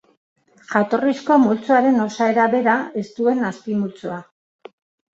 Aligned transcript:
Jatorrizko 0.71 1.37
multzoaren 1.43 2.03
osaera 2.07 2.49
bera 2.57 2.77
ez 3.05 3.07
duen 3.23 3.49
azpimultzoa. 3.55 4.21